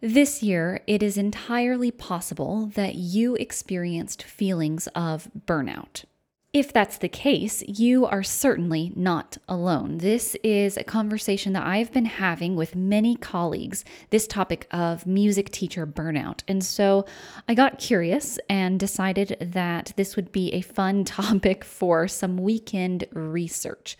[0.00, 6.04] This year, it is entirely possible that you experienced feelings of burnout.
[6.52, 9.98] If that's the case, you are certainly not alone.
[9.98, 15.50] This is a conversation that I've been having with many colleagues, this topic of music
[15.50, 16.42] teacher burnout.
[16.46, 17.04] And so
[17.48, 23.04] I got curious and decided that this would be a fun topic for some weekend
[23.12, 23.98] research.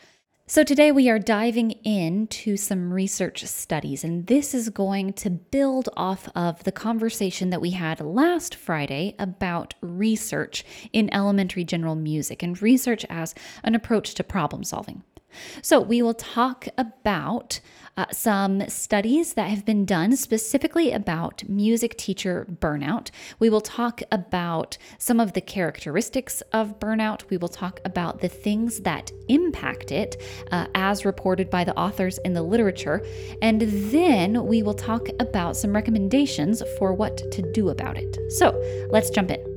[0.49, 5.89] So, today we are diving into some research studies, and this is going to build
[5.97, 12.45] off of the conversation that we had last Friday about research in elementary general music
[12.45, 15.03] and research as an approach to problem solving.
[15.63, 17.59] So, we will talk about
[17.97, 23.11] uh, some studies that have been done specifically about music teacher burnout.
[23.39, 27.29] We will talk about some of the characteristics of burnout.
[27.31, 32.19] We will talk about the things that impact it uh, as reported by the authors
[32.19, 33.05] in the literature.
[33.43, 38.17] And then we will talk about some recommendations for what to do about it.
[38.33, 38.53] So,
[38.91, 39.56] let's jump in.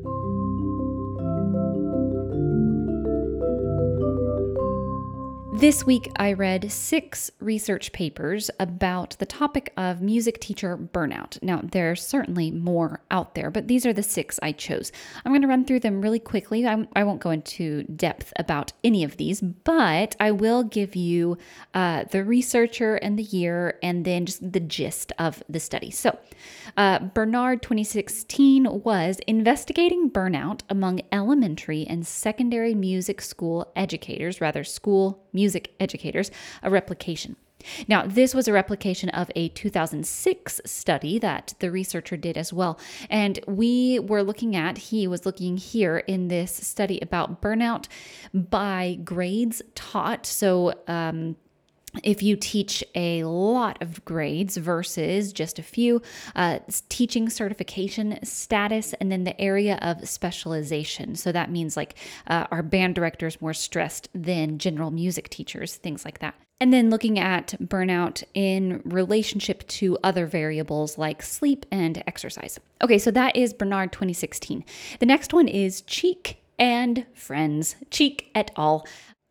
[5.59, 11.37] This week, I read six research papers about the topic of music teacher burnout.
[11.43, 14.93] Now, there's certainly more out there, but these are the six I chose.
[15.25, 16.65] I'm going to run through them really quickly.
[16.65, 21.37] I, I won't go into depth about any of these, but I will give you
[21.73, 25.91] uh, the researcher and the year and then just the gist of the study.
[25.91, 26.17] So,
[26.77, 35.25] uh, Bernard 2016 was investigating burnout among elementary and secondary music school educators, rather, school
[35.33, 36.31] music educators,
[36.63, 37.35] a replication.
[37.87, 42.79] Now, this was a replication of a 2006 study that the researcher did as well.
[43.09, 47.87] And we were looking at, he was looking here in this study about burnout
[48.33, 50.25] by grades taught.
[50.25, 51.35] So, um,
[52.03, 56.01] if you teach a lot of grades versus just a few,
[56.35, 56.59] uh,
[56.89, 61.15] teaching certification status, and then the area of specialization.
[61.15, 61.95] So that means like
[62.27, 66.35] uh, are band directors more stressed than general music teachers, things like that.
[66.61, 72.59] And then looking at burnout in relationship to other variables like sleep and exercise.
[72.81, 74.65] Okay, so that is Bernard 2016.
[74.99, 78.85] The next one is Cheek and Friends, Cheek et al.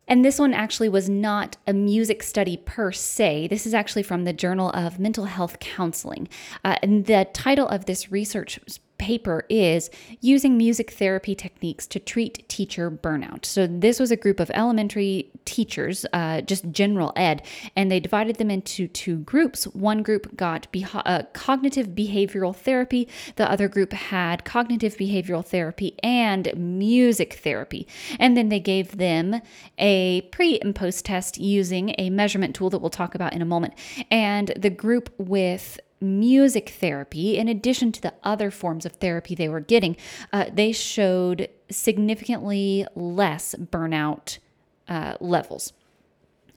[0.09, 3.47] And this one actually was not a music study per se.
[3.47, 6.27] This is actually from the Journal of Mental Health Counseling.
[6.65, 8.59] Uh, and the title of this research
[8.99, 9.89] paper is
[10.21, 13.45] Using Music Therapy Techniques to Treat Teacher Burnout.
[13.45, 17.41] So, this was a group of elementary teachers, uh, just general ed,
[17.75, 19.63] and they divided them into two groups.
[19.65, 26.53] One group got uh, cognitive behavioral therapy, the other group had cognitive behavioral therapy and
[26.55, 27.87] music therapy.
[28.19, 29.41] And then they gave them
[29.77, 33.45] a pre and post test using a measurement tool that we'll talk about in a
[33.45, 33.73] moment.
[34.11, 39.49] And the group with music therapy, in addition to the other forms of therapy they
[39.49, 39.97] were getting,
[40.31, 44.39] uh, they showed significantly less burnout
[44.87, 45.73] uh, levels.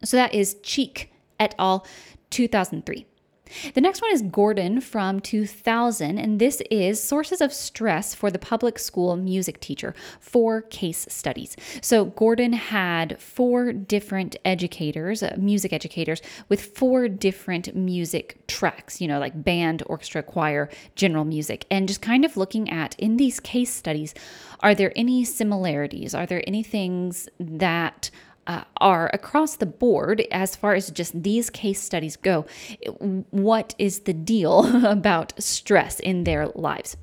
[0.04, 1.86] So that is Cheek et al.
[2.30, 3.06] 2003.
[3.74, 8.38] The next one is Gordon from 2000, and this is Sources of Stress for the
[8.38, 11.56] Public School Music Teacher, four case studies.
[11.80, 19.08] So Gordon had four different educators, uh, music educators, with four different music tracks, you
[19.08, 23.40] know, like band, orchestra, choir, general music, and just kind of looking at in these
[23.40, 24.14] case studies,
[24.60, 26.14] are there any similarities?
[26.14, 28.10] Are there any things that
[28.46, 32.46] uh, are across the board as far as just these case studies go.
[33.30, 36.96] What is the deal about stress in their lives?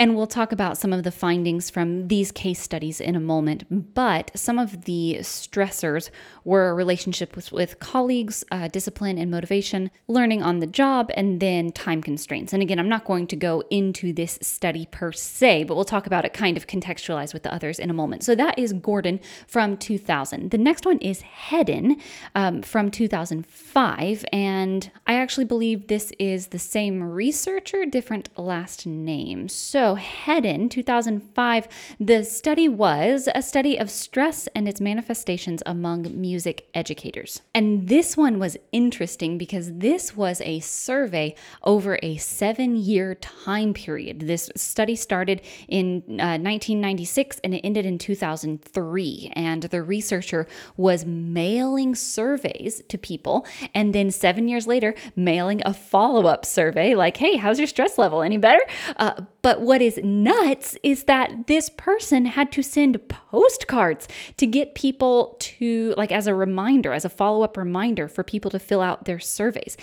[0.00, 3.94] And we'll talk about some of the findings from these case studies in a moment.
[3.94, 6.08] But some of the stressors
[6.42, 12.00] were relationships with, colleagues, uh, discipline and motivation, learning on the job, and then time
[12.02, 12.54] constraints.
[12.54, 16.06] And again, I'm not going to go into this study per se, but we'll talk
[16.06, 18.24] about it kind of contextualized with the others in a moment.
[18.24, 20.50] So that is Gordon from 2000.
[20.50, 22.00] The next one is Hedden
[22.34, 24.24] um, from 2005.
[24.32, 29.50] And I actually believe this is the same researcher, different last name.
[29.50, 31.66] So so, Hedden 2005,
[31.98, 37.42] the study was a study of stress and its manifestations among music educators.
[37.52, 41.34] And this one was interesting because this was a survey
[41.64, 44.20] over a seven year time period.
[44.20, 49.32] This study started in uh, 1996 and it ended in 2003.
[49.34, 50.46] And the researcher
[50.76, 53.44] was mailing surveys to people
[53.74, 57.98] and then seven years later, mailing a follow up survey like, hey, how's your stress
[57.98, 58.22] level?
[58.22, 58.62] Any better?
[58.96, 64.74] Uh, but what is nuts is that this person had to send postcards to get
[64.74, 68.80] people to, like, as a reminder, as a follow up reminder for people to fill
[68.80, 69.76] out their surveys.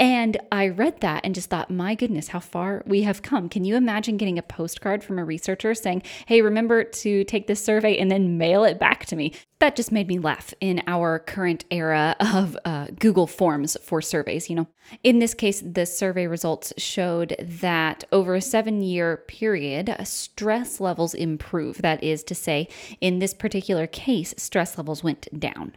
[0.00, 3.48] And I read that and just thought, my goodness, how far we have come.
[3.48, 7.64] Can you imagine getting a postcard from a researcher saying, hey, remember to take this
[7.64, 9.34] survey and then mail it back to me?
[9.58, 14.48] That just made me laugh in our current era of uh, Google Forms for surveys.
[14.48, 14.68] You know,
[15.02, 21.12] in this case, the survey results showed that over a seven year period, stress levels
[21.12, 21.78] improve.
[21.78, 22.68] That is to say,
[23.00, 25.76] in this particular case, stress levels went down.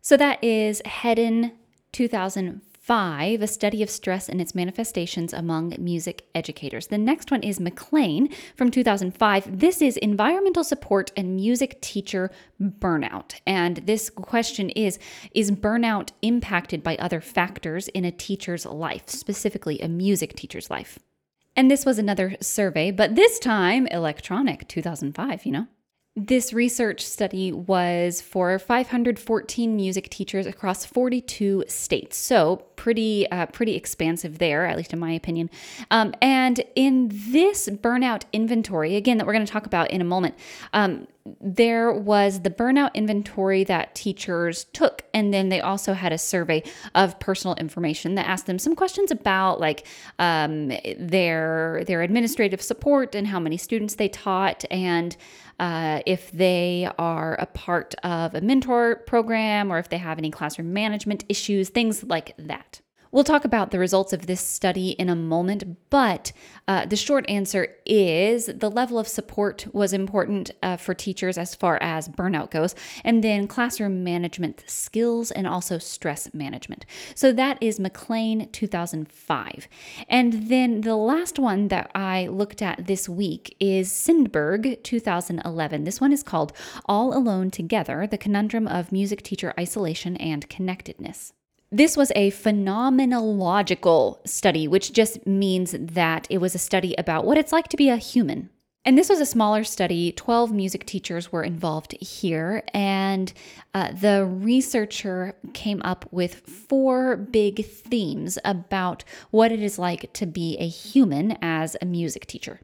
[0.00, 1.52] So that is Hedden
[1.90, 6.86] 2005 five, a study of stress and its manifestations among music educators.
[6.86, 9.58] The next one is McLain from 2005.
[9.58, 13.34] This is environmental support and music teacher burnout.
[13.46, 14.98] And this question is
[15.34, 20.98] Is burnout impacted by other factors in a teacher's life, specifically a music teacher's life?
[21.54, 25.66] And this was another survey, but this time electronic, 2005, you know?
[26.26, 33.76] This research study was for 514 music teachers across 42 states, so pretty uh, pretty
[33.76, 35.48] expansive there, at least in my opinion.
[35.92, 40.04] Um, and in this burnout inventory, again, that we're going to talk about in a
[40.04, 40.34] moment,
[40.72, 41.06] um,
[41.40, 46.62] there was the burnout inventory that teachers took and then they also had a survey
[46.94, 49.86] of personal information that asked them some questions about like
[50.18, 55.16] um, their their administrative support and how many students they taught and
[55.60, 60.30] uh, if they are a part of a mentor program or if they have any
[60.30, 65.08] classroom management issues things like that We'll talk about the results of this study in
[65.08, 66.32] a moment, but
[66.66, 71.54] uh, the short answer is the level of support was important uh, for teachers as
[71.54, 72.74] far as burnout goes,
[73.04, 76.84] and then classroom management skills and also stress management.
[77.14, 79.68] So that is McLain 2005.
[80.08, 85.84] And then the last one that I looked at this week is Sindberg 2011.
[85.84, 86.52] This one is called
[86.84, 91.32] All Alone Together The Conundrum of Music Teacher Isolation and Connectedness.
[91.70, 97.36] This was a phenomenological study, which just means that it was a study about what
[97.36, 98.48] it's like to be a human.
[98.86, 100.12] And this was a smaller study.
[100.12, 102.62] 12 music teachers were involved here.
[102.72, 103.30] And
[103.74, 110.24] uh, the researcher came up with four big themes about what it is like to
[110.24, 112.60] be a human as a music teacher.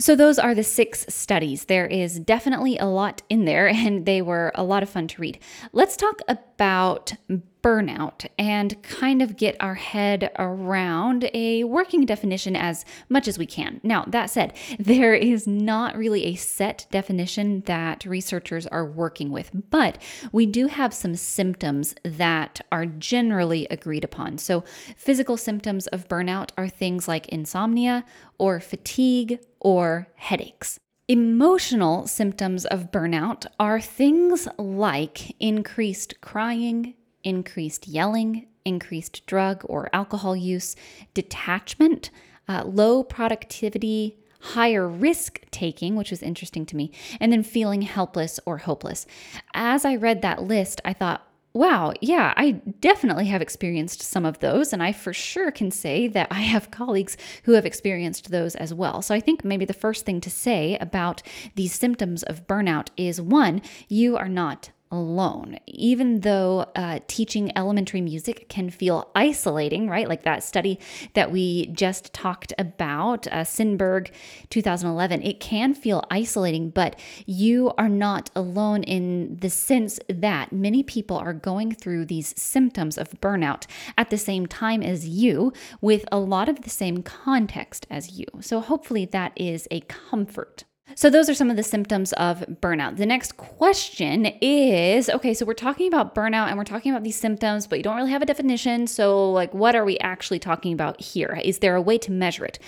[0.00, 1.64] So, those are the six studies.
[1.64, 5.20] There is definitely a lot in there, and they were a lot of fun to
[5.20, 5.40] read.
[5.72, 7.14] Let's talk about
[7.62, 13.46] burnout and kind of get our head around a working definition as much as we
[13.46, 13.80] can.
[13.82, 19.50] Now, that said, there is not really a set definition that researchers are working with,
[19.70, 19.98] but
[20.32, 24.38] we do have some symptoms that are generally agreed upon.
[24.38, 24.64] So,
[24.96, 28.04] physical symptoms of burnout are things like insomnia
[28.38, 30.78] or fatigue or headaches.
[31.10, 36.92] Emotional symptoms of burnout are things like increased crying,
[37.24, 40.76] increased yelling, increased drug or alcohol use,
[41.14, 42.10] detachment,
[42.48, 48.38] uh, low productivity, higher risk taking, which was interesting to me, and then feeling helpless
[48.46, 49.06] or hopeless.
[49.54, 51.24] As I read that list, I thought,
[51.54, 54.72] wow, yeah, I definitely have experienced some of those.
[54.72, 58.72] And I for sure can say that I have colleagues who have experienced those as
[58.72, 59.02] well.
[59.02, 61.22] So I think maybe the first thing to say about
[61.56, 65.58] these symptoms of burnout is one, you are not alone.
[65.66, 70.08] Even though uh, teaching elementary music can feel isolating, right?
[70.08, 70.78] Like that study
[71.14, 74.10] that we just talked about, uh, Sindberg
[74.50, 80.82] 2011, it can feel isolating, but you are not alone in the sense that many
[80.82, 83.66] people are going through these symptoms of burnout
[83.96, 88.26] at the same time as you with a lot of the same context as you.
[88.40, 90.64] So hopefully that is a comfort.
[90.94, 92.96] So, those are some of the symptoms of burnout.
[92.96, 97.16] The next question is okay, so we're talking about burnout and we're talking about these
[97.16, 98.86] symptoms, but you don't really have a definition.
[98.86, 101.40] So, like, what are we actually talking about here?
[101.44, 102.58] Is there a way to measure it?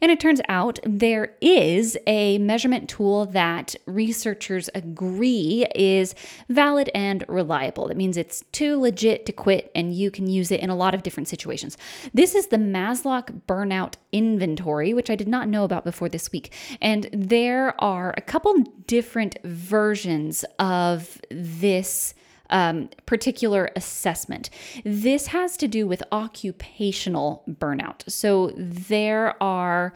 [0.00, 6.14] And it turns out there is a measurement tool that researchers agree is
[6.48, 7.88] valid and reliable.
[7.88, 10.94] That means it's too legit to quit and you can use it in a lot
[10.94, 11.76] of different situations.
[12.14, 16.52] This is the Maslach Burnout Inventory, which I did not know about before this week.
[16.80, 18.54] And there are a couple
[18.86, 22.14] different versions of this
[22.50, 24.50] um, particular assessment.
[24.84, 28.08] This has to do with occupational burnout.
[28.10, 29.92] So there are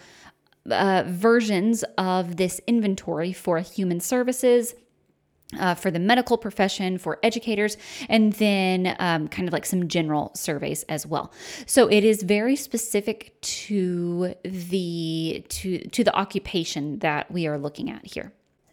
[0.71, 4.75] uh, versions of this inventory for human services,
[5.59, 7.77] uh, for the medical profession, for educators,
[8.09, 11.33] and then um, kind of like some general surveys as well.
[11.67, 17.91] So it is very specific to the to to the occupation that we are looking
[17.91, 18.33] at here.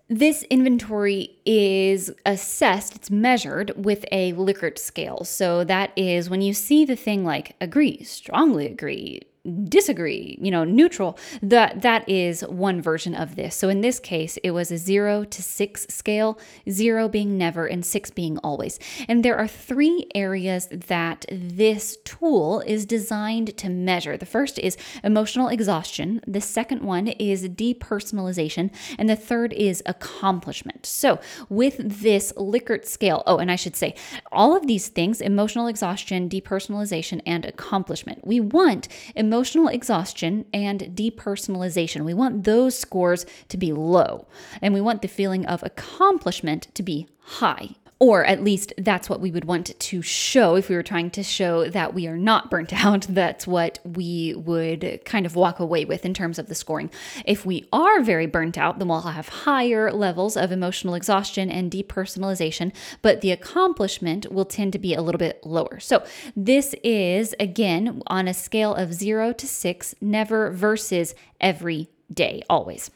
[0.10, 5.26] This inventory is assessed, it's measured with a Likert scale.
[5.26, 9.24] So that is when you see the thing like agree, strongly agree,
[9.64, 13.56] disagree, you know, neutral, that that is one version of this.
[13.56, 16.40] So in this case, it was a 0 to 6 scale,
[16.70, 18.80] 0 being never and 6 being always.
[19.08, 24.18] And there are three areas that this tool is designed to measure.
[24.18, 30.86] The first is emotional exhaustion, the second one is depersonalization, and the third is accomplishment.
[30.86, 33.96] So with this Likert scale, oh, and I should say
[34.32, 38.26] all of these things, emotional exhaustion, depersonalization and accomplishment.
[38.26, 42.04] We want emotional emotional exhaustion and depersonalization.
[42.04, 44.28] We want those scores to be low,
[44.64, 47.76] and we want the feeling of accomplishment to be high.
[48.00, 51.24] Or at least that's what we would want to show if we were trying to
[51.24, 53.08] show that we are not burnt out.
[53.10, 56.92] That's what we would kind of walk away with in terms of the scoring.
[57.26, 61.72] If we are very burnt out, then we'll have higher levels of emotional exhaustion and
[61.72, 65.80] depersonalization, but the accomplishment will tend to be a little bit lower.
[65.80, 72.44] So this is, again, on a scale of zero to six, never versus every day,
[72.50, 72.92] always.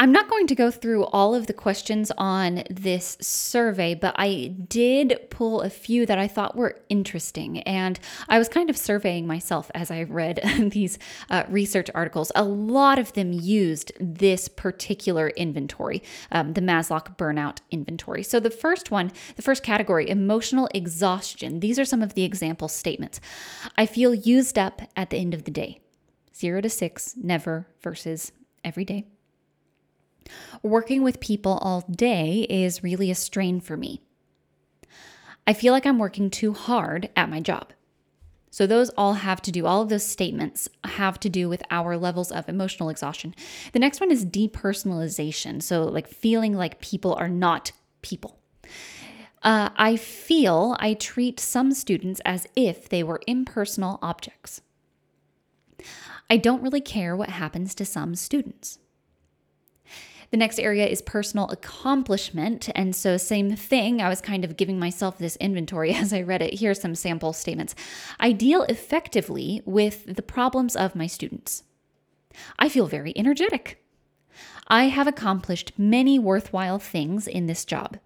[0.00, 4.54] I'm not going to go through all of the questions on this survey, but I
[4.68, 7.58] did pull a few that I thought were interesting.
[7.62, 10.40] And I was kind of surveying myself as I read
[10.72, 11.00] these
[11.30, 12.30] uh, research articles.
[12.36, 18.22] A lot of them used this particular inventory, um, the Maslach burnout inventory.
[18.22, 21.58] So the first one, the first category, emotional exhaustion.
[21.58, 23.20] These are some of the example statements.
[23.76, 25.80] I feel used up at the end of the day.
[26.36, 28.30] Zero to six, never versus
[28.62, 29.08] every day.
[30.62, 34.00] Working with people all day is really a strain for me.
[35.46, 37.72] I feel like I'm working too hard at my job.
[38.50, 41.96] So, those all have to do, all of those statements have to do with our
[41.96, 43.34] levels of emotional exhaustion.
[43.72, 45.62] The next one is depersonalization.
[45.62, 48.38] So, like feeling like people are not people.
[49.42, 54.62] Uh, I feel I treat some students as if they were impersonal objects.
[56.28, 58.78] I don't really care what happens to some students.
[60.30, 62.68] The next area is personal accomplishment.
[62.74, 66.42] And so, same thing, I was kind of giving myself this inventory as I read
[66.42, 66.60] it.
[66.60, 67.74] Here's some sample statements
[68.20, 71.62] I deal effectively with the problems of my students.
[72.58, 73.82] I feel very energetic.
[74.68, 77.98] I have accomplished many worthwhile things in this job.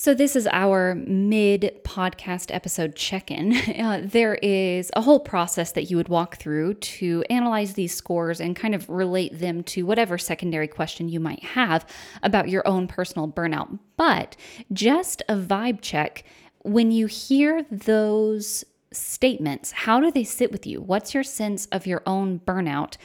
[0.00, 3.56] So, this is our mid podcast episode check in.
[3.88, 8.40] Uh, there is a whole process that you would walk through to analyze these scores
[8.40, 11.86] and kind of relate them to whatever secondary question you might have
[12.22, 13.78] about your own personal burnout.
[13.96, 14.36] But
[14.72, 16.24] just a vibe check
[16.62, 20.80] when you hear those statements, how do they sit with you?
[20.82, 22.96] What's your sense of your own burnout?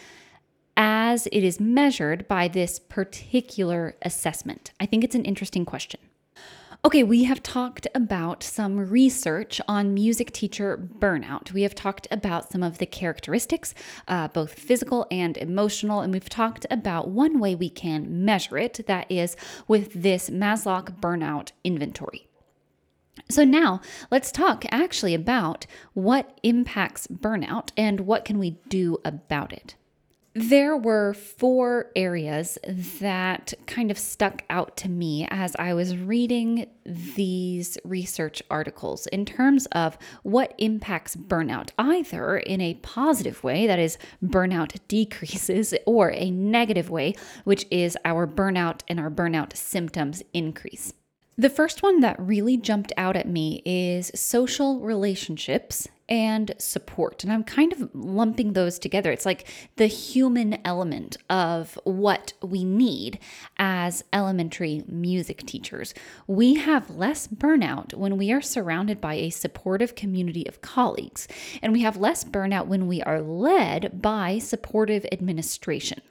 [0.76, 4.72] As it is measured by this particular assessment?
[4.80, 6.00] I think it's an interesting question.
[6.86, 11.54] Okay, we have talked about some research on music teacher burnout.
[11.54, 13.74] We have talked about some of the characteristics,
[14.10, 18.86] uh, both physical and emotional, and we've talked about one way we can measure it
[18.86, 22.28] that is with this Maslach burnout inventory.
[23.30, 23.80] So now
[24.12, 29.75] let's talk actually about what impacts burnout and what can we do about it.
[30.36, 32.58] There were four areas
[33.00, 39.25] that kind of stuck out to me as I was reading these research articles in
[39.25, 46.12] terms of what impacts burnout, either in a positive way, that is, burnout decreases, or
[46.12, 47.13] a negative way,
[47.44, 50.94] which is our burnout and our burnout symptoms increase.
[51.36, 57.24] The first one that really jumped out at me is social relationships and support.
[57.24, 59.12] And I'm kind of lumping those together.
[59.12, 59.48] It's like
[59.78, 63.18] the human element of what we need
[63.58, 65.96] as elementary music teachers.
[66.28, 71.28] We have less burnout when we are surrounded by a supportive community of colleagues,
[71.63, 76.02] and we have less burnout when we are led by supportive administration.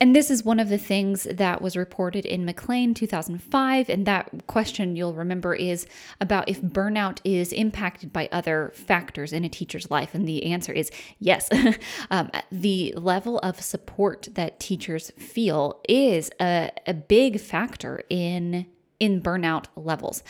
[0.00, 3.90] And this is one of the things that was reported in McLain 2005.
[3.90, 5.86] And that question you'll remember is
[6.22, 10.14] about if burnout is impacted by other factors in a teacher's life.
[10.14, 11.50] And the answer is yes.
[12.10, 18.66] um, the level of support that teachers feel is a, a big factor in
[19.00, 20.22] in burnout levels.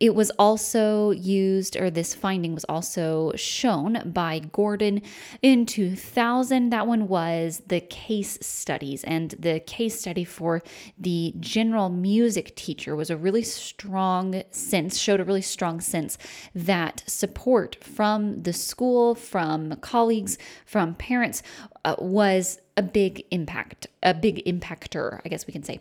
[0.00, 5.02] It was also used, or this finding was also shown by Gordon
[5.42, 6.70] in 2000.
[6.70, 10.62] That one was the case studies, and the case study for
[10.98, 16.18] the general music teacher was a really strong sense, showed a really strong sense
[16.54, 21.42] that support from the school, from colleagues, from parents
[21.84, 25.80] uh, was a big impact, a big impactor, I guess we can say.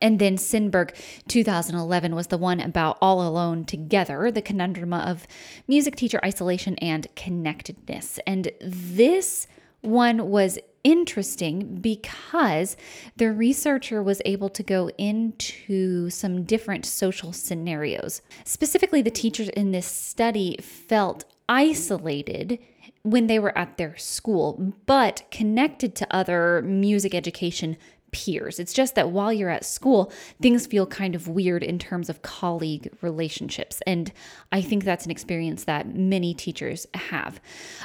[0.00, 0.94] And then Sindberg
[1.28, 5.26] 2011 was the one about All Alone Together, the conundrum of
[5.68, 8.18] music teacher isolation and connectedness.
[8.26, 9.46] And this
[9.82, 12.76] one was interesting because
[13.16, 18.22] the researcher was able to go into some different social scenarios.
[18.44, 22.58] Specifically, the teachers in this study felt isolated
[23.02, 27.76] when they were at their school, but connected to other music education
[28.16, 28.58] peers.
[28.58, 32.22] It's just that while you're at school, things feel kind of weird in terms of
[32.22, 33.82] colleague relationships.
[33.86, 34.10] And
[34.50, 37.42] I think that's an experience that many teachers have.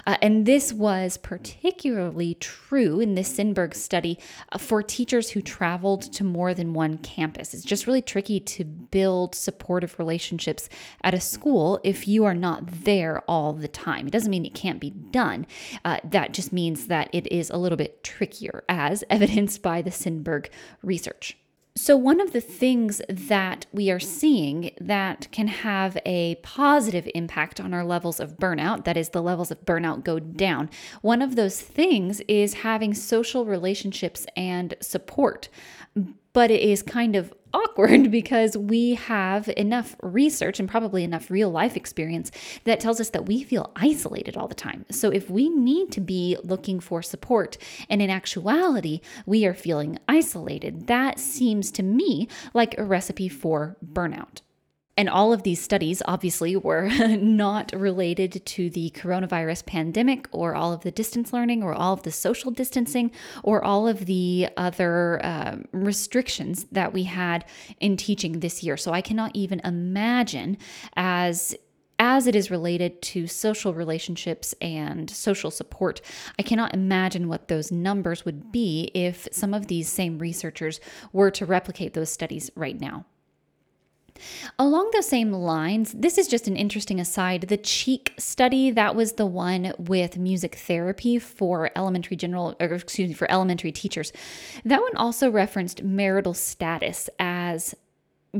[0.07, 4.17] Uh, and this was particularly true in this Sindberg study
[4.53, 7.53] uh, for teachers who traveled to more than one campus.
[7.53, 10.69] It's just really tricky to build supportive relationships
[11.03, 14.07] at a school if you are not there all the time.
[14.07, 15.45] It doesn't mean it can't be done.
[15.83, 19.89] Uh, that just means that it is a little bit trickier, as evidenced by the
[19.89, 20.20] Sindberg
[20.81, 21.37] research.
[21.75, 27.61] So, one of the things that we are seeing that can have a positive impact
[27.61, 30.69] on our levels of burnout, that is, the levels of burnout go down,
[31.01, 35.47] one of those things is having social relationships and support.
[36.33, 41.49] But it is kind of awkward because we have enough research and probably enough real
[41.49, 42.31] life experience
[42.63, 44.85] that tells us that we feel isolated all the time.
[44.91, 47.57] So if we need to be looking for support
[47.89, 53.77] and in actuality we are feeling isolated, that seems to me like a recipe for
[53.85, 54.41] burnout.
[54.97, 60.73] And all of these studies obviously were not related to the coronavirus pandemic or all
[60.73, 63.11] of the distance learning or all of the social distancing
[63.43, 67.45] or all of the other uh, restrictions that we had
[67.79, 68.75] in teaching this year.
[68.75, 70.57] So I cannot even imagine
[70.95, 71.55] as
[72.03, 76.01] as it is related to social relationships and social support,
[76.39, 80.79] I cannot imagine what those numbers would be if some of these same researchers
[81.13, 83.05] were to replicate those studies right now.
[84.59, 87.41] Along those same lines, this is just an interesting aside.
[87.41, 93.09] The Cheek study, that was the one with music therapy for elementary general, or excuse
[93.09, 94.11] me, for elementary teachers.
[94.65, 97.75] That one also referenced marital status as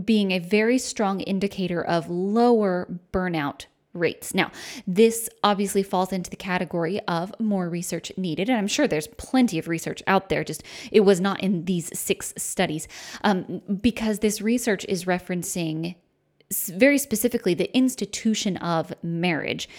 [0.05, 4.33] being a very strong indicator of lower burnout rates.
[4.33, 4.51] Now,
[4.87, 9.59] this obviously falls into the category of more research needed, and I'm sure there's plenty
[9.59, 10.43] of research out there.
[10.43, 12.87] Just it was not in these six studies
[13.23, 15.95] um, because this research is referencing
[16.67, 19.69] very specifically the institution of marriage.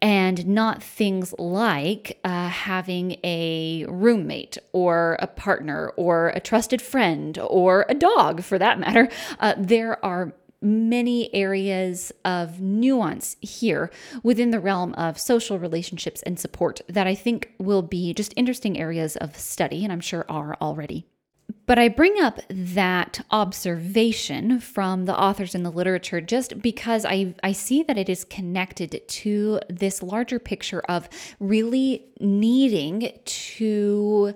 [0.00, 7.36] And not things like uh, having a roommate or a partner or a trusted friend
[7.36, 9.08] or a dog for that matter.
[9.40, 13.90] Uh, there are many areas of nuance here
[14.22, 18.78] within the realm of social relationships and support that I think will be just interesting
[18.78, 21.06] areas of study, and I'm sure are already.
[21.64, 27.34] But I bring up that observation from the authors in the literature just because I,
[27.42, 31.08] I see that it is connected to this larger picture of
[31.40, 34.34] really needing to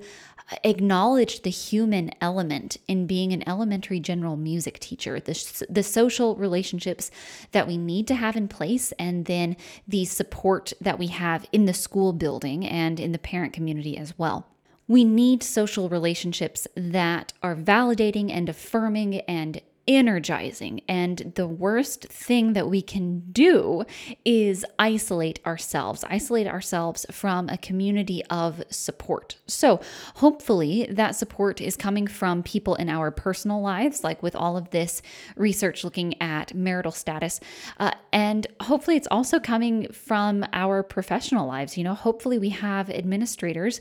[0.64, 7.10] acknowledge the human element in being an elementary general music teacher, the, the social relationships
[7.52, 11.64] that we need to have in place, and then the support that we have in
[11.66, 14.46] the school building and in the parent community as well.
[14.88, 19.60] We need social relationships that are validating and affirming and
[19.96, 20.80] energizing.
[20.88, 23.84] And the worst thing that we can do
[24.24, 29.36] is isolate ourselves, isolate ourselves from a community of support.
[29.46, 29.80] So,
[30.16, 34.70] hopefully, that support is coming from people in our personal lives, like with all of
[34.70, 35.02] this
[35.36, 37.40] research looking at marital status.
[37.78, 41.76] Uh, and hopefully, it's also coming from our professional lives.
[41.76, 43.80] You know, hopefully, we have administrators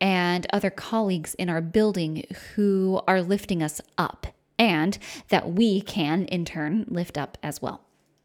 [0.00, 4.26] and other colleagues in our building who are lifting us up
[4.58, 7.82] and that we can, in turn, lift up as well.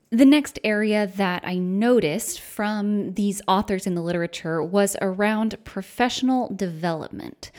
[0.10, 6.54] The next area that I noticed from these authors in the literature was around professional
[6.54, 7.52] development.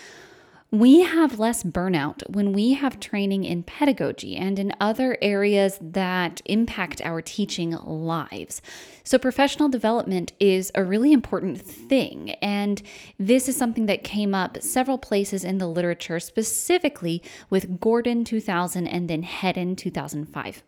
[0.74, 6.40] We have less burnout when we have training in pedagogy and in other areas that
[6.46, 8.62] impact our teaching lives.
[9.04, 12.30] So, professional development is a really important thing.
[12.40, 12.80] And
[13.18, 18.86] this is something that came up several places in the literature, specifically with Gordon 2000
[18.86, 20.62] and then Hedden 2005.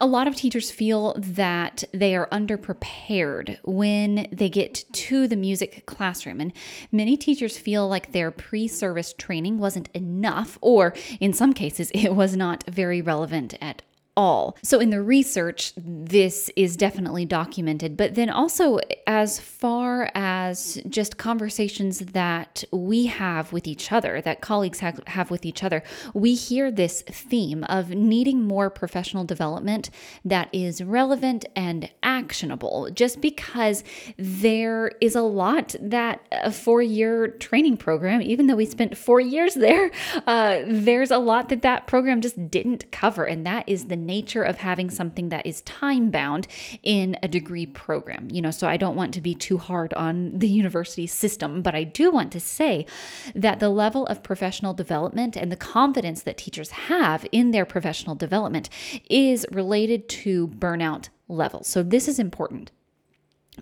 [0.00, 5.84] A lot of teachers feel that they are underprepared when they get to the music
[5.86, 6.52] classroom, and
[6.92, 12.14] many teachers feel like their pre service training wasn't enough, or in some cases, it
[12.14, 13.82] was not very relevant at
[14.20, 14.58] all.
[14.62, 17.96] So, in the research, this is definitely documented.
[17.96, 24.42] But then also, as far as just conversations that we have with each other, that
[24.42, 29.88] colleagues have, have with each other, we hear this theme of needing more professional development
[30.22, 33.82] that is relevant and actionable, just because
[34.18, 39.20] there is a lot that a four year training program, even though we spent four
[39.20, 39.90] years there,
[40.26, 43.24] uh, there's a lot that that program just didn't cover.
[43.24, 46.46] And that is the nature of having something that is time bound
[46.82, 48.28] in a degree program.
[48.30, 51.74] You know, so I don't want to be too hard on the university system, but
[51.74, 52.86] I do want to say
[53.34, 58.16] that the level of professional development and the confidence that teachers have in their professional
[58.16, 58.68] development
[59.08, 61.66] is related to burnout levels.
[61.68, 62.70] So this is important.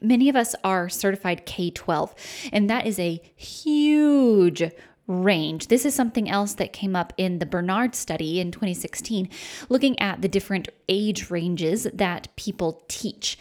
[0.00, 2.14] Many of us are certified K 12,
[2.52, 4.62] and that is a huge
[5.08, 5.66] range.
[5.66, 9.28] This is something else that came up in the Bernard study in 2016,
[9.68, 13.38] looking at the different age ranges that people teach.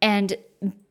[0.00, 0.34] And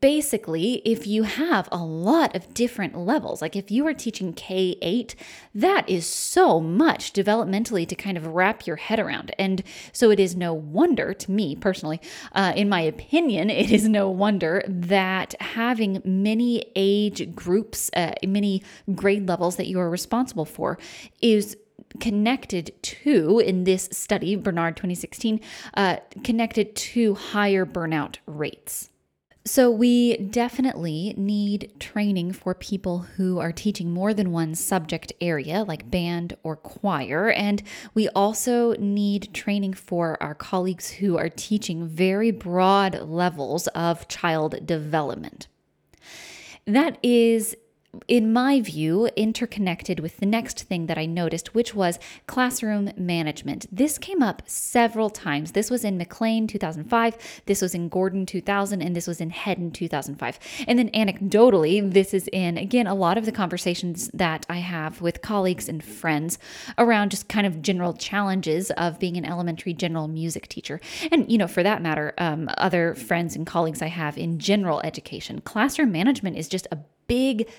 [0.02, 4.78] basically, if you have a lot of different levels, like if you are teaching K
[4.82, 5.16] 8,
[5.56, 9.34] that is so much developmentally to kind of wrap your head around.
[9.38, 12.02] And so it is no wonder to me personally,
[12.34, 18.64] uh, in my opinion, it is no wonder that having many age groups, uh, many
[18.96, 20.78] grade levels that you are responsible for
[21.22, 21.58] is
[22.00, 25.42] connected to, in this study, bernard 2016,
[25.76, 28.91] uh, connected to higher burnout rates.
[29.44, 35.64] So, we definitely need training for people who are teaching more than one subject area,
[35.64, 37.32] like band or choir.
[37.32, 37.64] And
[37.96, 44.68] we also need training for our colleagues who are teaching very broad levels of child
[44.68, 45.48] development.
[46.68, 47.58] That is
[48.08, 53.66] in my view, interconnected with the next thing that I noticed, which was classroom management.
[53.72, 55.52] This came up several times.
[55.52, 59.72] This was in McLain 2005, this was in Gordon 2000, and this was in Hedden
[59.72, 60.40] 2005.
[60.68, 65.02] And then anecdotally, this is in, again, a lot of the conversations that I have
[65.02, 66.40] with colleagues and friends
[66.78, 70.80] around just kind of general challenges of being an elementary general music teacher.
[71.12, 74.80] And, you know, for that matter, um, other friends and colleagues I have in general
[74.82, 75.42] education.
[75.42, 76.78] Classroom management is just a
[77.08, 77.50] big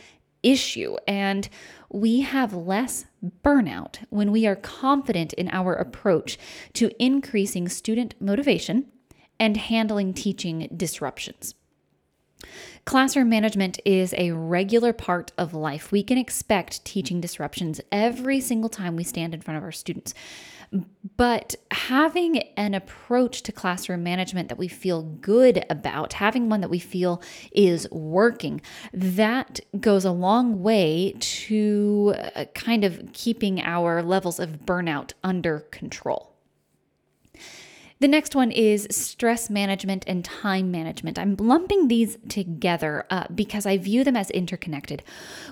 [0.42, 0.96] issue.
[1.06, 1.48] And
[1.90, 3.06] we have less
[3.44, 6.38] burnout when we are confident in our approach
[6.74, 8.86] to increasing student motivation
[9.38, 11.54] and handling teaching disruptions.
[12.84, 15.92] Classroom management is a regular part of life.
[15.92, 20.14] We can expect teaching disruptions every single time we stand in front of our students.
[21.16, 26.70] But having an approach to classroom management that we feel good about, having one that
[26.70, 27.20] we feel
[27.52, 34.60] is working, that goes a long way to uh, kind of keeping our levels of
[34.64, 36.34] burnout under control.
[38.02, 41.20] The next one is stress management and time management.
[41.20, 45.04] I'm lumping these together uh, because I view them as interconnected.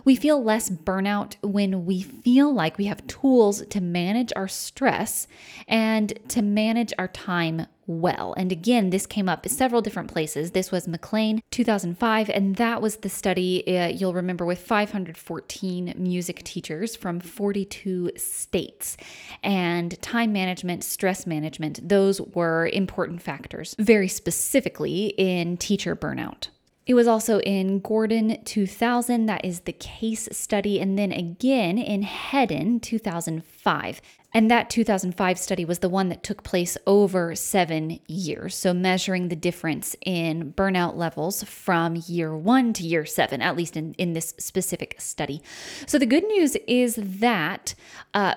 [0.05, 5.29] We feel less burnout when we feel like we have tools to manage our stress
[5.69, 8.35] and to manage our time well.
[8.37, 10.53] And again, this came up several different places.
[10.53, 16.45] This was McLain 2005, and that was the study uh, you'll remember with 514 music
[16.45, 18.97] teachers from 42 states.
[19.43, 26.49] And time management, stress management, those were important factors, very specifically in teacher burnout.
[26.87, 32.03] It was also in Gordon 2000, that is the case study, and then again in
[32.03, 34.01] Hedden 2005.
[34.33, 38.55] And that 2005 study was the one that took place over seven years.
[38.55, 43.77] So, measuring the difference in burnout levels from year one to year seven, at least
[43.77, 45.43] in, in this specific study.
[45.87, 47.75] So, the good news is that
[48.15, 48.37] uh,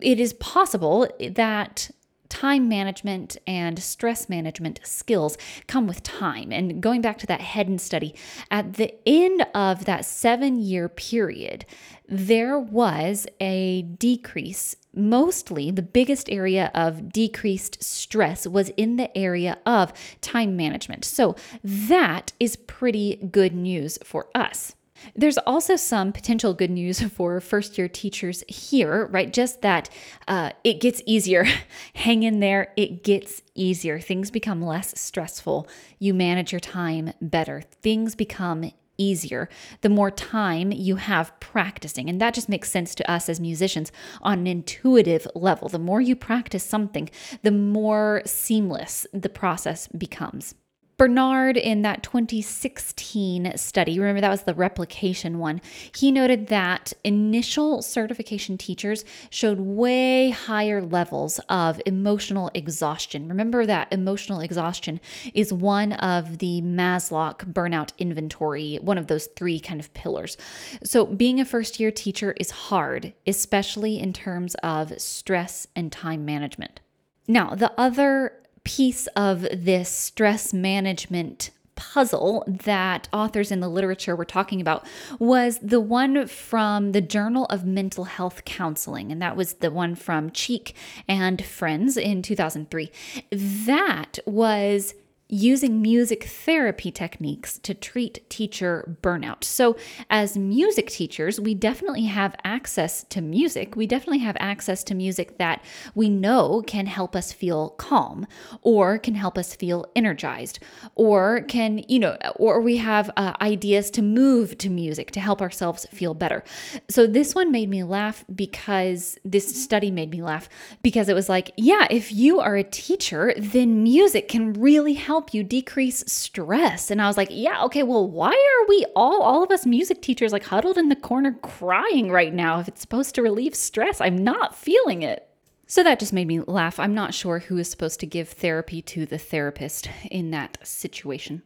[0.00, 1.90] it is possible that
[2.34, 6.50] time management and stress management skills come with time.
[6.50, 8.14] And going back to that Hedden study,
[8.50, 11.64] at the end of that seven year period,
[12.08, 14.74] there was a decrease.
[14.94, 21.04] Mostly, the biggest area of decreased stress was in the area of time management.
[21.04, 24.74] So, that is pretty good news for us.
[25.14, 29.32] There's also some potential good news for first year teachers here, right?
[29.32, 29.90] Just that
[30.28, 31.46] uh, it gets easier.
[31.94, 34.00] Hang in there, it gets easier.
[34.00, 35.68] Things become less stressful.
[35.98, 37.62] You manage your time better.
[37.82, 39.48] Things become easier
[39.80, 42.08] the more time you have practicing.
[42.08, 45.68] And that just makes sense to us as musicians on an intuitive level.
[45.68, 47.10] The more you practice something,
[47.42, 50.54] the more seamless the process becomes.
[50.96, 55.60] Bernard, in that 2016 study, remember that was the replication one,
[55.94, 63.28] he noted that initial certification teachers showed way higher levels of emotional exhaustion.
[63.28, 65.00] Remember that emotional exhaustion
[65.34, 70.36] is one of the Maslow burnout inventory, one of those three kind of pillars.
[70.84, 76.24] So, being a first year teacher is hard, especially in terms of stress and time
[76.24, 76.80] management.
[77.26, 84.24] Now, the other piece of this stress management puzzle that authors in the literature were
[84.24, 84.86] talking about
[85.18, 89.94] was the one from the Journal of Mental Health Counseling, and that was the one
[89.94, 90.74] from Cheek
[91.08, 92.90] and Friends in 2003.
[93.30, 94.94] That was
[95.28, 99.42] using music therapy techniques to treat teacher burnout.
[99.42, 99.76] So,
[100.10, 103.74] as music teachers, we definitely have access to music.
[103.74, 108.26] We definitely have access to music that we know can help us feel calm
[108.60, 110.58] or can help us feel energized
[110.94, 115.40] or can, you know, or we have uh, ideas to move to music to help
[115.40, 116.44] ourselves feel better.
[116.90, 120.50] So, this one made me laugh because this study made me laugh
[120.82, 125.13] because it was like, yeah, if you are a teacher, then music can really help
[125.14, 126.90] help you decrease stress.
[126.90, 130.02] And I was like, yeah, okay, well, why are we all, all of us music
[130.02, 134.00] teachers, like huddled in the corner crying right now if it's supposed to relieve stress?
[134.00, 135.28] I'm not feeling it.
[135.68, 136.80] So that just made me laugh.
[136.80, 141.42] I'm not sure who is supposed to give therapy to the therapist in that situation.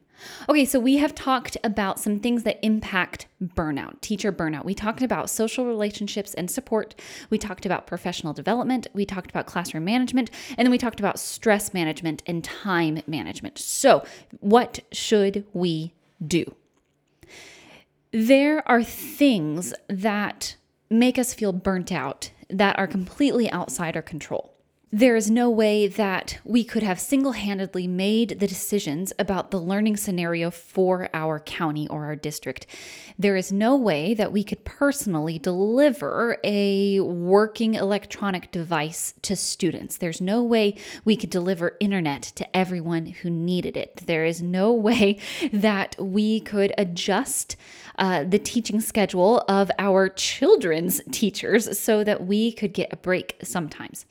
[0.49, 4.65] Okay, so we have talked about some things that impact burnout, teacher burnout.
[4.65, 6.95] We talked about social relationships and support.
[7.31, 8.89] We talked about professional development.
[8.93, 10.31] We talked about classroom management.
[10.57, 13.59] And then we talked about stress management and time management.
[13.59, 14.05] So,
[14.41, 15.95] what should we
[16.27, 16.55] do?
[18.11, 20.57] There are things that
[20.91, 24.55] make us feel burnt out that are completely outside our control.
[24.91, 29.61] There is no way that we could have single handedly made the decisions about the
[29.61, 32.67] learning scenario for our county or our district.
[33.19, 39.99] There is no way that we could personally deliver a working electronic device to students.
[39.99, 40.75] There's no way
[41.05, 44.05] we could deliver internet to everyone who needed it.
[44.07, 45.19] There is no way
[45.53, 47.57] that we could adjust
[47.99, 53.37] uh, the teaching schedule of our children's teachers so that we could get a break
[53.43, 54.07] sometimes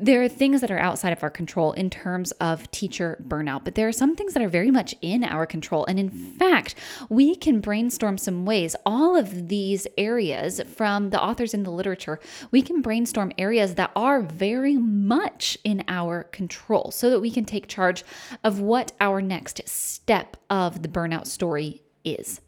[0.00, 3.76] there are things that are outside of our control in terms of teacher burnout, but
[3.76, 5.84] there are some things that are very much in our control.
[5.86, 6.74] And in fact,
[7.08, 8.74] we can brainstorm some ways.
[8.84, 12.18] All of these areas from the authors in the literature,
[12.50, 17.44] we can brainstorm areas that are very much in our control so that we can
[17.44, 18.04] take charge
[18.42, 22.40] of what our next step of the burnout story is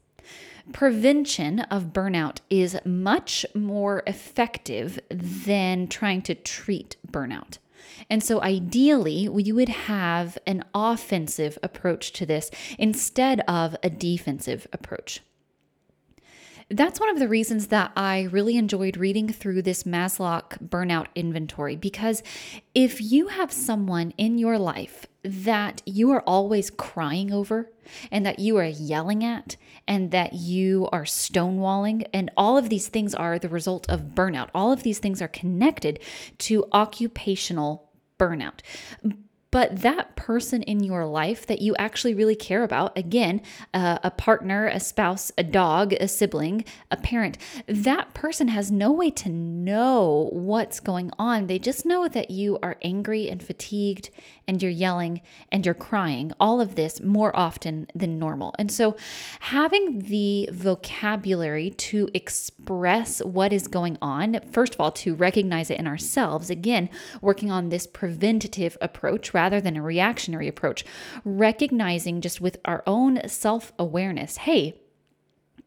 [0.73, 7.59] prevention of burnout is much more effective than trying to treat burnout.
[8.11, 14.67] And so, ideally, you would have an offensive approach to this instead of a defensive
[14.73, 15.21] approach.
[16.69, 21.77] That's one of the reasons that I really enjoyed reading through this Maslach burnout inventory
[21.77, 22.25] because
[22.75, 27.71] if you have someone in your life that you are always crying over
[28.11, 29.57] and that you are yelling at
[29.89, 34.49] and that you are stonewalling, and all of these things are the result of burnout,
[34.55, 36.01] all of these things are connected
[36.39, 38.61] to occupational burnout
[39.51, 43.41] but that person in your life that you actually really care about again
[43.75, 48.91] uh, a partner a spouse a dog a sibling a parent that person has no
[48.91, 54.11] way to know what's going on they just know that you are angry and fatigued
[54.49, 58.55] and you're yelling and you're crying, all of this more often than normal.
[58.59, 58.97] And so,
[59.41, 65.79] having the vocabulary to express what is going on, first of all, to recognize it
[65.79, 66.89] in ourselves, again,
[67.21, 70.83] working on this preventative approach rather than a reactionary approach,
[71.23, 74.81] recognizing just with our own self awareness, hey,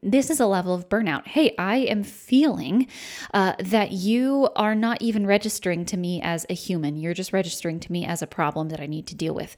[0.01, 1.27] this is a level of burnout.
[1.27, 2.87] Hey, I am feeling
[3.31, 6.97] uh, that you are not even registering to me as a human.
[6.97, 9.55] You're just registering to me as a problem that I need to deal with.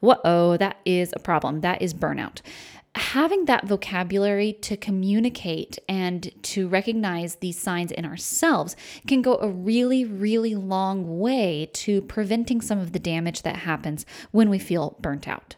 [0.00, 1.60] Whoa, that is a problem.
[1.60, 2.40] That is burnout
[2.96, 8.74] having that vocabulary to communicate and to recognize these signs in ourselves
[9.06, 14.04] can go a really, really long way to preventing some of the damage that happens
[14.32, 15.54] when we feel burnt out.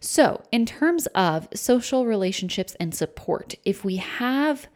[0.00, 4.68] So, in terms of social relationships and support, if we have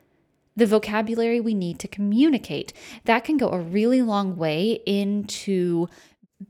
[0.56, 2.72] the vocabulary we need to communicate,
[3.04, 5.88] that can go a really long way into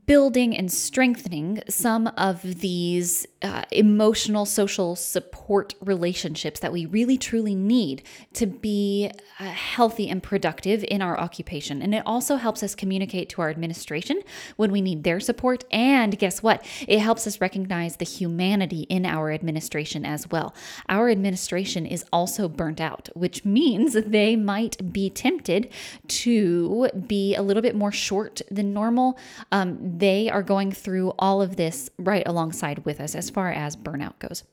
[0.09, 7.53] building and strengthening some of these uh, emotional social support relationships that we really truly
[7.53, 8.01] need
[8.33, 11.83] to be uh, healthy and productive in our occupation.
[11.83, 14.19] And it also helps us communicate to our administration
[14.55, 15.63] when we need their support.
[15.71, 16.65] And guess what?
[16.87, 20.55] It helps us recognize the humanity in our administration as well.
[20.89, 25.69] Our administration is also burnt out, which means they might be tempted
[26.07, 29.19] to be a little bit more short than normal.
[29.51, 33.75] Um, they are going through all of this right alongside with us as far as
[33.75, 34.43] burnout goes.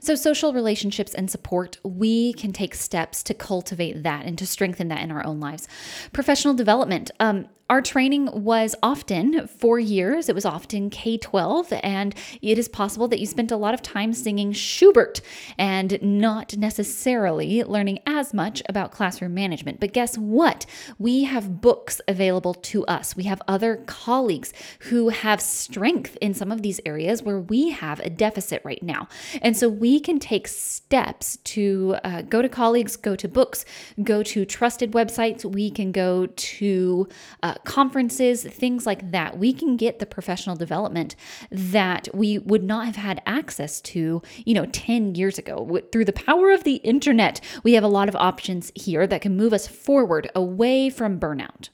[0.00, 4.88] So, social relationships and support, we can take steps to cultivate that and to strengthen
[4.88, 5.66] that in our own lives.
[6.12, 10.28] Professional development, um, our training was often four years.
[10.28, 13.80] It was often K 12, and it is possible that you spent a lot of
[13.80, 15.22] time singing Schubert
[15.56, 19.80] and not necessarily learning as much about classroom management.
[19.80, 20.66] But guess what?
[20.98, 23.16] We have books available to us.
[23.16, 27.98] We have other colleagues who have strength in some of these areas where we have
[28.00, 29.08] a deficit right now.
[29.40, 33.64] And so we can take steps to uh, go to colleagues, go to books,
[34.02, 35.44] go to trusted websites.
[35.46, 37.08] We can go to
[37.42, 39.38] uh, conferences, things like that.
[39.38, 41.16] We can get the professional development
[41.50, 45.80] that we would not have had access to, you know, 10 years ago.
[45.92, 49.36] Through the power of the internet, we have a lot of options here that can
[49.36, 51.68] move us forward away from burnout.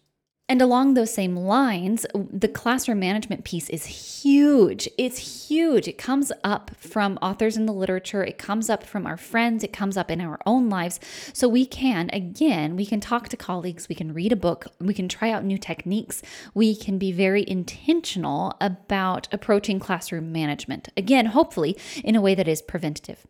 [0.51, 4.89] And along those same lines, the classroom management piece is huge.
[4.99, 5.87] It's huge.
[5.87, 9.73] It comes up from authors in the literature, it comes up from our friends, it
[9.73, 10.99] comes up in our own lives.
[11.33, 14.93] So we can, again, we can talk to colleagues, we can read a book, we
[14.93, 16.21] can try out new techniques,
[16.53, 20.89] we can be very intentional about approaching classroom management.
[20.97, 23.25] Again, hopefully in a way that is preventative.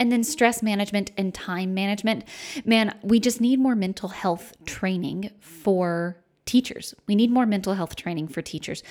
[0.00, 2.24] And then stress management and time management.
[2.64, 6.94] Man, we just need more mental health training for teachers.
[7.06, 8.82] We need more mental health training for teachers.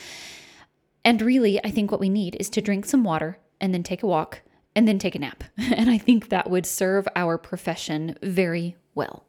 [1.05, 4.03] And really, I think what we need is to drink some water and then take
[4.03, 4.41] a walk
[4.75, 5.43] and then take a nap.
[5.57, 9.25] And I think that would serve our profession very well.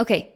[0.00, 0.34] Okay,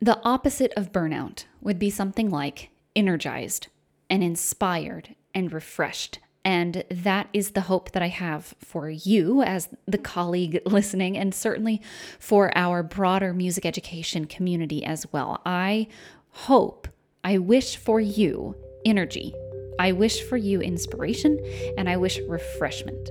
[0.00, 3.68] the opposite of burnout would be something like energized
[4.08, 9.68] and inspired and refreshed and that is the hope that I have for you as
[9.86, 11.82] the colleague listening, and certainly
[12.20, 15.42] for our broader music education community as well.
[15.44, 15.88] I
[16.30, 16.86] hope,
[17.24, 18.54] I wish for you
[18.84, 19.34] energy.
[19.80, 21.40] I wish for you inspiration,
[21.76, 23.10] and I wish refreshment.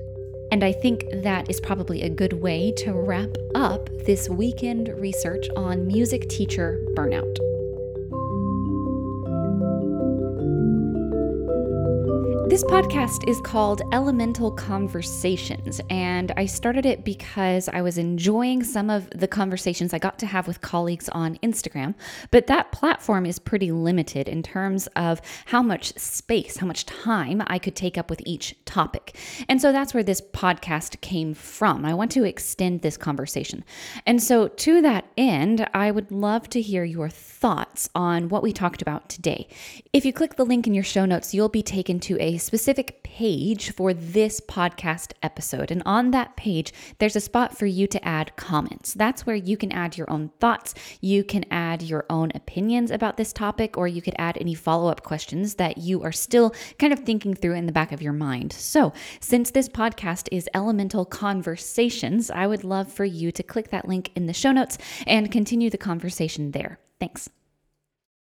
[0.50, 5.46] And I think that is probably a good way to wrap up this weekend research
[5.56, 7.55] on music teacher burnout.
[12.48, 18.88] This podcast is called Elemental Conversations, and I started it because I was enjoying some
[18.88, 21.96] of the conversations I got to have with colleagues on Instagram.
[22.30, 27.42] But that platform is pretty limited in terms of how much space, how much time
[27.48, 29.16] I could take up with each topic.
[29.48, 31.84] And so that's where this podcast came from.
[31.84, 33.64] I want to extend this conversation.
[34.06, 38.52] And so, to that end, I would love to hear your thoughts on what we
[38.52, 39.48] talked about today.
[39.92, 43.72] If you click the link in your show notes, you'll be taken to specific page
[43.72, 45.70] for this podcast episode.
[45.70, 48.94] And on that page, there's a spot for you to add comments.
[48.94, 53.16] That's where you can add your own thoughts, you can add your own opinions about
[53.16, 56.92] this topic, or you could add any follow up questions that you are still kind
[56.92, 58.52] of thinking through in the back of your mind.
[58.52, 63.88] So, since this podcast is Elemental Conversations, I would love for you to click that
[63.88, 66.78] link in the show notes and continue the conversation there.
[67.00, 67.30] Thanks.